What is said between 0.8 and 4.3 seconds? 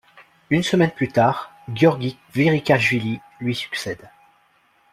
plus tard, Guiorgui Kvirikachvili lui succède.